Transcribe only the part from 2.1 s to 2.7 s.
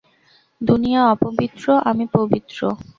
পবিত্র।